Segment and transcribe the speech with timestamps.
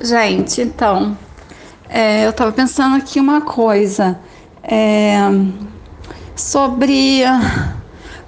[0.00, 1.16] Gente, então,
[1.88, 4.18] é, eu estava pensando aqui uma coisa
[4.62, 5.18] é,
[6.34, 7.22] sobre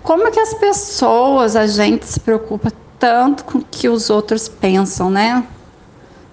[0.02, 5.10] como que as pessoas, a gente se preocupa tanto com o que os outros pensam,
[5.10, 5.44] né?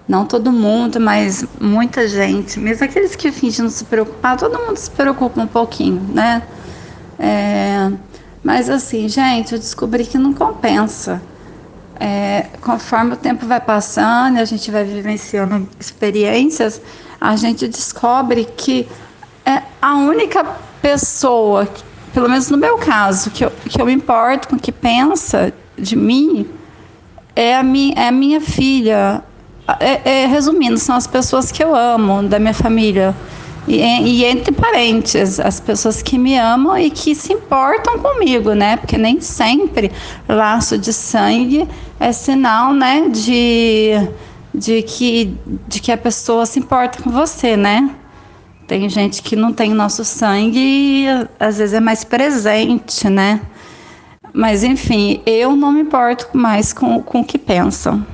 [0.06, 4.76] Não todo mundo, mas muita gente, mesmo aqueles que fingem não se preocupar, todo mundo
[4.76, 6.42] se preocupa um pouquinho, né?
[7.18, 7.90] É,
[8.42, 11.20] mas assim, gente, eu descobri que não compensa
[12.00, 16.80] é, conforme o tempo vai passando e a gente vai vivenciando experiências,
[17.20, 18.88] a gente descobre que
[19.44, 20.44] é a única
[20.80, 21.68] pessoa,
[22.12, 25.52] pelo menos no meu caso, que eu, que eu me importo com o que pensa
[25.78, 26.48] de mim,
[27.36, 29.22] é a, mi, é a minha filha.
[29.80, 33.14] É, é, resumindo, são as pessoas que eu amo, da minha família.
[33.66, 38.76] E, e, entre parentes, as pessoas que me amam e que se importam comigo, né?
[38.76, 39.90] Porque nem sempre
[40.28, 41.66] laço de sangue
[41.98, 43.92] é sinal, né, de,
[44.54, 45.34] de, que,
[45.66, 47.90] de que a pessoa se importa com você, né?
[48.66, 51.06] Tem gente que não tem nosso sangue e
[51.40, 53.40] às vezes é mais presente, né?
[54.32, 58.04] Mas enfim, eu não me importo mais com, com o que pensam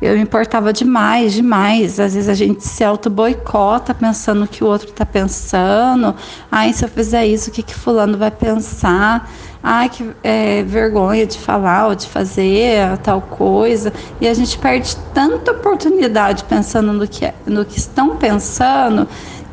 [0.00, 1.98] eu me importava demais, demais.
[1.98, 6.14] Às vezes a gente se auto-boicota pensando o que o outro está pensando.
[6.50, 9.28] Ai, se eu fizer isso, o que, que fulano vai pensar?
[9.60, 13.92] Ai, que é, vergonha de falar ou de fazer tal coisa.
[14.20, 19.08] E a gente perde tanta oportunidade pensando no que, no que estão pensando,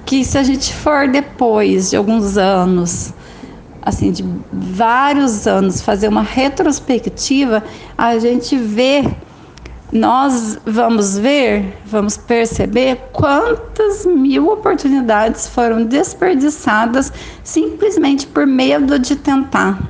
[0.05, 3.11] que se a gente for depois de alguns anos,
[3.81, 4.23] assim, de
[4.53, 7.63] vários anos, fazer uma retrospectiva,
[7.97, 9.03] a gente vê
[9.95, 19.81] nós vamos ver, vamos perceber quantas mil oportunidades foram desperdiçadas simplesmente por medo de tentar,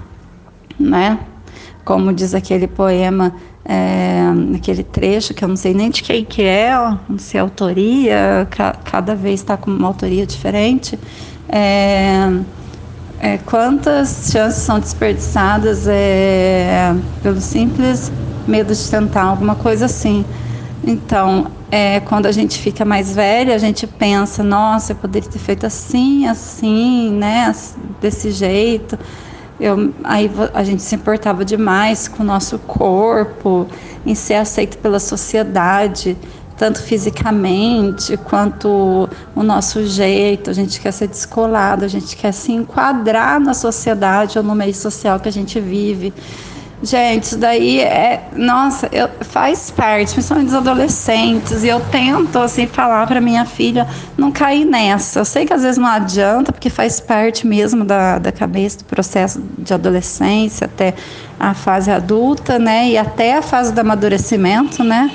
[0.79, 1.17] né?
[1.83, 3.33] Como diz aquele poema,
[3.65, 6.71] é, aquele trecho que eu não sei nem de quem que é,
[7.09, 10.99] não sei a autoria, ca cada vez está com uma autoria diferente.
[11.49, 12.29] É,
[13.19, 18.11] é, quantas chances são desperdiçadas é, pelo simples
[18.47, 20.25] medo de tentar alguma coisa assim.
[20.83, 25.39] Então, é, quando a gente fica mais velha, a gente pensa, nossa, eu poderia ter
[25.39, 27.53] feito assim, assim, né,
[27.99, 28.97] desse jeito.
[29.59, 33.67] Eu, aí a gente se importava demais com o nosso corpo,
[34.05, 36.17] em ser aceito pela sociedade,
[36.57, 40.49] tanto fisicamente quanto o nosso jeito.
[40.49, 44.75] A gente quer ser descolado, a gente quer se enquadrar na sociedade ou no meio
[44.75, 46.13] social que a gente vive.
[46.85, 52.67] Gente, isso daí é, nossa, eu, faz parte, principalmente dos adolescentes, e eu tento assim
[52.67, 55.19] falar para minha filha não cair nessa.
[55.19, 58.85] Eu sei que às vezes não adianta, porque faz parte mesmo da, da cabeça do
[58.85, 60.93] processo de adolescência até
[61.39, 65.09] a fase adulta, né, e até a fase do amadurecimento, né?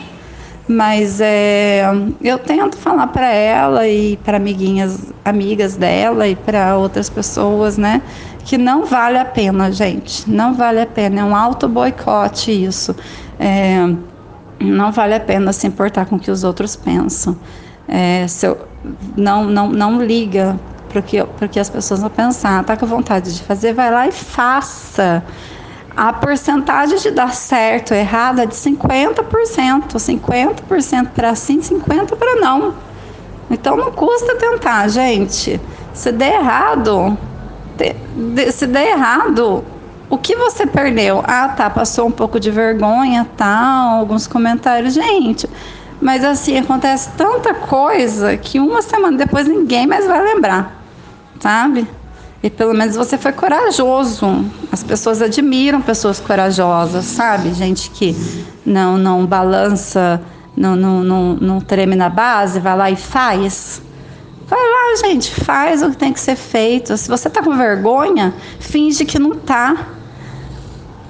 [0.67, 1.85] Mas é,
[2.21, 8.03] eu tento falar para ela e para amiguinhas, amigas dela e para outras pessoas, né?
[8.45, 10.29] Que não vale a pena, gente.
[10.31, 11.21] Não vale a pena.
[11.21, 12.95] É um auto boicote isso.
[13.39, 13.89] É,
[14.59, 17.37] não vale a pena se importar com o que os outros pensam.
[17.89, 18.59] É, eu,
[19.17, 20.59] não, não, não liga
[20.89, 21.19] para o que,
[21.49, 22.65] que as pessoas vão pensar.
[22.65, 25.23] Tá com vontade de fazer, vai lá e faça.
[25.97, 29.95] A porcentagem de dar certo ou errado é de 50%.
[29.95, 32.75] 50% para sim, 50% para não.
[33.51, 35.61] Então não custa tentar, gente.
[35.93, 37.19] Se der errado,
[38.53, 39.65] se der errado,
[40.09, 41.23] o que você perdeu?
[41.27, 45.49] Ah, tá, passou um pouco de vergonha, tal, alguns comentários, gente.
[46.01, 50.83] Mas assim, acontece tanta coisa que uma semana depois ninguém mais vai lembrar,
[51.39, 51.87] sabe?
[52.43, 54.45] E pelo menos você foi corajoso.
[54.73, 57.53] As pessoas admiram pessoas corajosas, sabe?
[57.53, 58.17] Gente que
[58.65, 60.21] não não balança,
[60.57, 63.83] não, não, não, não treme na base, vai lá e faz.
[64.97, 66.97] Gente, faz o que tem que ser feito.
[66.97, 69.89] Se você tá com vergonha, finge que não tá.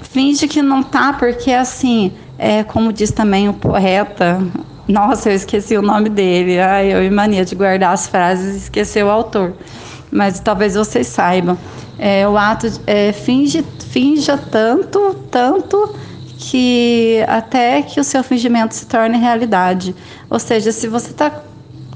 [0.02, 4.42] Finge que não tá, porque assim, é como diz também o poeta.
[4.88, 6.58] Nossa, eu esqueci o nome dele.
[6.58, 9.54] Ai, eu e mania de guardar as frases e esquecer o autor.
[10.10, 11.56] Mas talvez vocês saibam.
[11.98, 15.94] É, o ato é, finge, finja tanto, tanto
[16.38, 19.94] que até que o seu fingimento se torne realidade.
[20.28, 21.30] Ou seja, se você está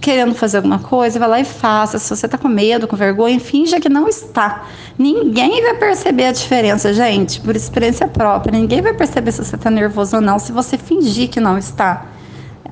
[0.04, 1.98] querendo fazer alguma coisa, vai lá e faça.
[1.98, 4.66] Se você está com medo, com vergonha, finja que não está.
[4.98, 8.52] Ninguém vai perceber a diferença, gente, por experiência própria.
[8.52, 12.04] Ninguém vai perceber se você está nervoso ou não, se você fingir que não está.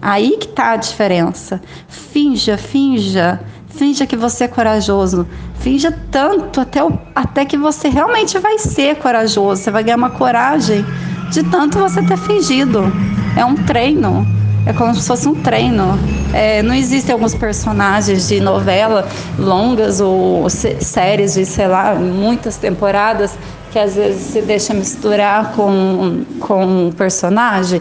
[0.03, 1.63] Aí que está a diferença.
[1.89, 3.41] Finja, finja.
[3.67, 5.27] Finja que você é corajoso.
[5.55, 9.63] Finja tanto até, o, até que você realmente vai ser corajoso.
[9.63, 10.85] Você vai ganhar uma coragem
[11.31, 12.93] de tanto você ter fingido.
[13.39, 14.42] É um treino.
[14.67, 15.99] É como se fosse um treino.
[16.33, 23.37] É, não existem alguns personagens de novela longas ou séries de, sei lá, muitas temporadas
[23.71, 27.81] que às vezes se deixa misturar com, com um personagem.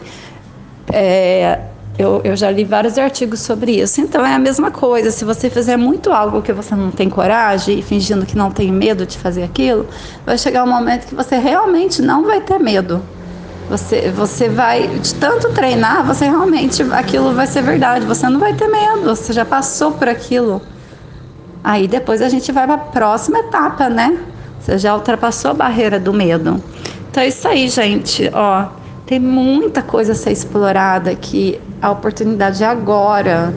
[0.92, 1.60] É,
[2.00, 4.02] eu, eu, já li vários artigos sobre isso.
[4.02, 5.12] Então é a mesma coisa.
[5.12, 9.06] Se você fizer muito algo que você não tem coragem, fingindo que não tem medo
[9.06, 9.86] de fazer aquilo,
[10.26, 13.02] vai chegar um momento que você realmente não vai ter medo.
[13.72, 18.06] Você, você vai, de tanto treinar, você realmente, aquilo vai ser verdade.
[18.06, 20.62] Você não vai ter medo, você já passou por aquilo.
[21.64, 24.18] Aí depois a gente vai para a próxima etapa, né?
[24.60, 26.62] Você já ultrapassou a barreira do medo.
[27.10, 28.30] Então é isso aí, gente.
[28.34, 28.66] Ó,
[29.06, 33.54] tem muita coisa a ser explorada que a oportunidade é agora.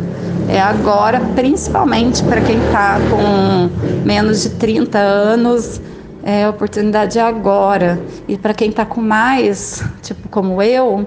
[0.49, 3.69] É agora, principalmente para quem está com
[4.07, 5.81] menos de 30 anos
[6.25, 8.01] é, a oportunidade é agora.
[8.27, 11.07] E para quem está com mais, tipo como eu,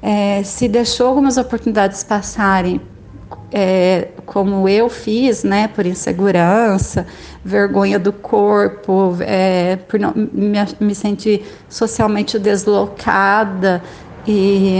[0.00, 2.80] é, se deixou algumas oportunidades passarem,
[3.52, 7.06] é, como eu fiz, né, por insegurança,
[7.44, 13.82] vergonha do corpo, é, por não, me, me sentir socialmente deslocada
[14.26, 14.78] e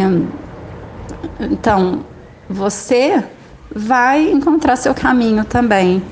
[1.38, 2.00] então
[2.48, 3.22] você
[3.74, 6.02] vai encontrar seu caminho também.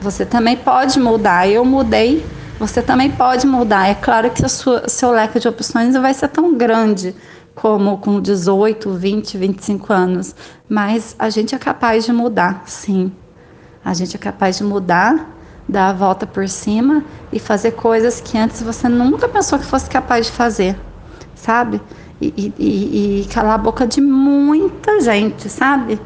[0.00, 1.48] Você também pode mudar.
[1.48, 2.24] Eu mudei
[2.66, 3.88] você também pode mudar.
[3.88, 7.14] É claro que o seu leque de opções não vai ser tão grande
[7.54, 10.34] como com 18, 20, 25 anos,
[10.68, 13.12] mas a gente é capaz de mudar, sim.
[13.84, 15.30] A gente é capaz de mudar,
[15.68, 19.88] dar a volta por cima e fazer coisas que antes você nunca pensou que fosse
[19.88, 20.76] capaz de fazer,
[21.34, 21.80] sabe?
[22.20, 26.00] E, e, e calar a boca de muita gente, sabe?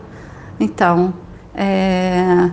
[0.61, 1.15] Então,
[1.55, 2.51] é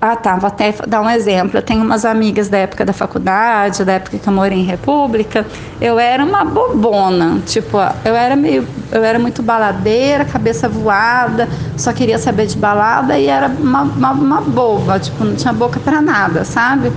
[0.00, 1.58] ah, tá, vou até dar um exemplo.
[1.58, 5.44] Eu tenho umas amigas da época da faculdade, da época que eu morei em República.
[5.80, 11.92] Eu era uma bobona, tipo, eu era meio, eu era muito baladeira, cabeça voada, só
[11.92, 16.00] queria saber de balada e era uma, uma, uma boba, tipo, não tinha boca para
[16.00, 16.92] nada, sabe?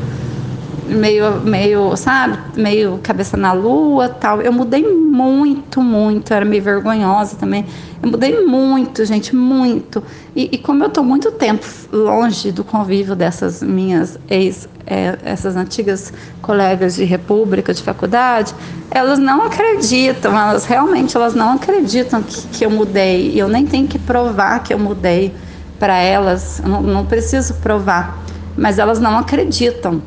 [0.87, 4.41] Meio, meio, sabe, meio cabeça na lua, tal.
[4.41, 7.65] Eu mudei muito, muito, era meio vergonhosa também.
[8.01, 10.03] Eu mudei muito, gente, muito.
[10.35, 15.55] E, e como eu estou muito tempo longe do convívio dessas minhas ex, é, essas
[15.55, 18.53] antigas colegas de república, de faculdade,
[18.89, 23.31] elas não acreditam, elas realmente elas não acreditam que, que eu mudei.
[23.31, 25.33] E eu nem tenho que provar que eu mudei
[25.79, 28.23] para elas, eu não, não preciso provar,
[28.55, 30.01] mas elas não acreditam.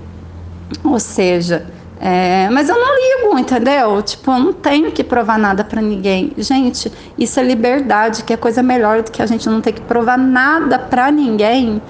[0.84, 1.66] Ou seja,
[2.00, 4.00] é, mas eu não ligo, entendeu?
[4.02, 6.32] Tipo, eu não tenho que provar nada para ninguém.
[6.38, 9.82] Gente, isso é liberdade, que é coisa melhor do que a gente não ter que
[9.82, 11.82] provar nada para ninguém.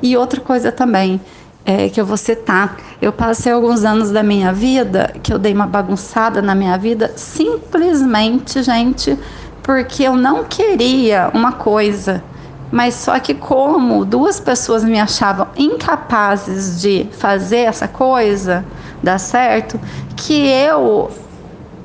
[0.00, 1.20] E outra coisa também,
[1.66, 5.52] é, que eu vou citar, eu passei alguns anos da minha vida que eu dei
[5.52, 9.18] uma bagunçada na minha vida, simplesmente, gente,
[9.62, 12.24] porque eu não queria uma coisa
[12.70, 18.64] mas só que como duas pessoas me achavam incapazes de fazer essa coisa
[19.02, 19.80] dar certo,
[20.16, 21.10] que eu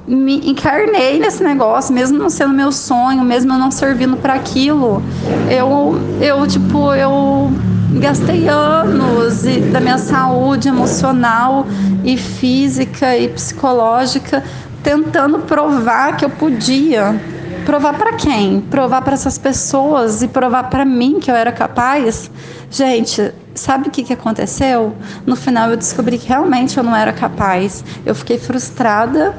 [0.06, 5.02] me encarnei nesse negócio, mesmo não sendo meu sonho, mesmo eu não servindo para aquilo.
[5.50, 7.52] Eu eu tipo, eu
[8.00, 11.66] gastei anos da minha saúde emocional
[12.04, 14.44] e física e psicológica
[14.84, 17.16] tentando provar que eu podia
[17.65, 18.60] Provar para quem?
[18.60, 22.29] Provar para essas pessoas e provar para mim que eu era capaz?
[22.70, 24.93] Gente, sabe o que, que aconteceu?
[25.25, 27.84] No final eu descobri que realmente eu não era capaz.
[28.05, 29.34] Eu fiquei frustrada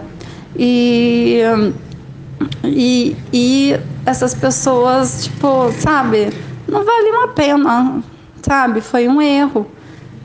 [0.56, 1.40] e,
[2.64, 3.76] e, e
[4.06, 6.32] essas pessoas, tipo, sabe,
[6.66, 8.02] não valiam a pena,
[8.42, 8.80] sabe?
[8.80, 9.66] Foi um erro.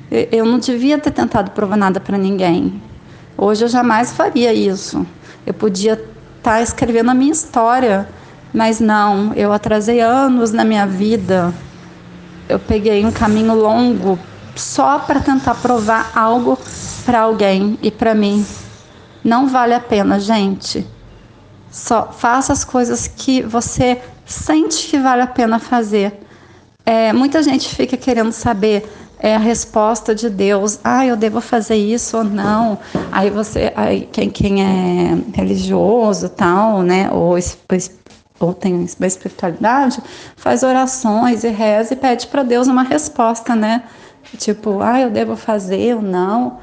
[0.09, 2.81] Eu não devia ter tentado provar nada para ninguém.
[3.37, 5.05] Hoje eu jamais faria isso.
[5.45, 6.01] Eu podia
[6.41, 8.07] tá escrevendo a minha história.
[8.53, 11.53] Mas não, eu atrasei anos na minha vida.
[12.47, 14.17] Eu peguei um caminho longo
[14.55, 16.57] só para tentar provar algo
[17.05, 18.45] para alguém e para mim.
[19.23, 20.85] Não vale a pena, gente.
[21.71, 26.19] Só faça as coisas que você sente que vale a pena fazer.
[26.85, 28.89] É, muita gente fica querendo saber
[29.19, 30.79] é a resposta de Deus.
[30.83, 32.79] Ah, eu devo fazer isso ou não?
[33.11, 37.35] Aí você, aí quem, quem é religioso, tal, né, ou,
[38.39, 40.01] ou tem uma espiritualidade,
[40.37, 43.83] faz orações e reza e pede para Deus uma resposta, né?
[44.37, 46.59] Tipo, ah, eu devo fazer ou não?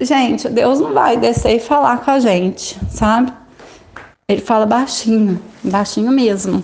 [0.00, 3.32] Gente, Deus não vai descer e falar com a gente, sabe?
[4.28, 6.62] Ele fala baixinho, baixinho mesmo.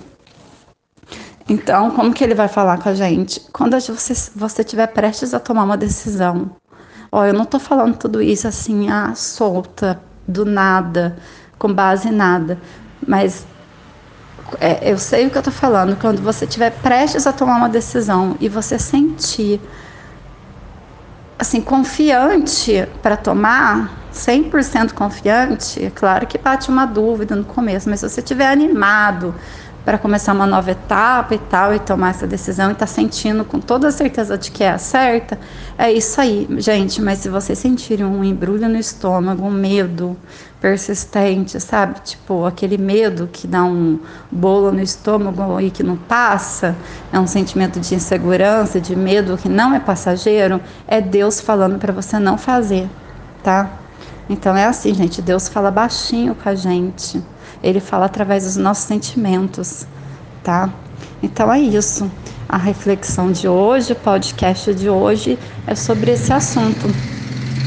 [1.48, 3.40] Então, como que ele vai falar com a gente?
[3.52, 6.50] Quando você, você estiver prestes a tomar uma decisão.
[7.10, 11.16] Ó, eu não tô falando tudo isso assim, ah, solta, do nada,
[11.58, 12.58] com base em nada.
[13.06, 13.46] Mas
[14.60, 17.68] é, eu sei o que eu tô falando, quando você estiver prestes a tomar uma
[17.68, 19.58] decisão e você sentir
[21.38, 28.00] assim, confiante para tomar, 100% confiante, é claro que bate uma dúvida no começo, mas
[28.00, 29.34] se você estiver animado
[29.88, 33.58] para começar uma nova etapa e tal, e tomar essa decisão e tá sentindo com
[33.58, 35.40] toda a certeza de que é a certa,
[35.78, 37.00] é isso aí, gente.
[37.00, 40.14] Mas se vocês sentirem um embrulho no estômago, um medo
[40.60, 42.00] persistente, sabe?
[42.00, 43.98] Tipo, aquele medo que dá um
[44.30, 46.76] bolo no estômago e que não passa,
[47.10, 51.94] é um sentimento de insegurança, de medo que não é passageiro, é Deus falando para
[51.94, 52.90] você não fazer,
[53.42, 53.70] tá?
[54.28, 57.22] Então é assim, gente, Deus fala baixinho com a gente.
[57.62, 59.86] Ele fala através dos nossos sentimentos,
[60.42, 60.72] tá?
[61.22, 62.10] Então é isso.
[62.48, 66.88] A reflexão de hoje, o podcast de hoje é sobre esse assunto,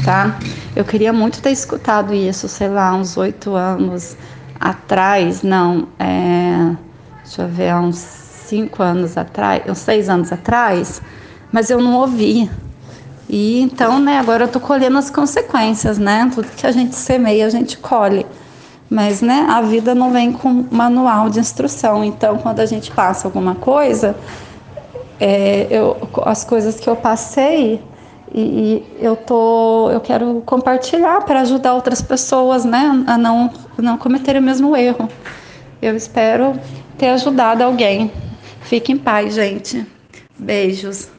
[0.04, 0.38] tá?
[0.74, 4.16] Eu queria muito ter escutado isso, sei lá, uns oito anos
[4.58, 6.74] atrás, não, é,
[7.22, 11.02] deixa eu ver, uns cinco anos atrás, uns seis anos atrás,
[11.52, 12.50] mas eu não ouvi.
[13.28, 16.30] E então, né, agora eu tô colhendo as consequências, né?
[16.34, 18.26] Tudo que a gente semeia, a gente colhe.
[18.92, 22.04] Mas, né, a vida não vem com manual de instrução.
[22.04, 24.14] Então, quando a gente passa alguma coisa,
[25.18, 25.96] é, eu,
[26.26, 27.80] as coisas que eu passei
[28.34, 33.96] e, e, eu tô, eu quero compartilhar para ajudar outras pessoas, né, a não não
[33.96, 35.08] cometer o mesmo erro.
[35.80, 36.52] Eu espero
[36.98, 38.12] ter ajudado alguém.
[38.60, 39.86] Fique em paz, gente.
[40.38, 41.11] Beijos.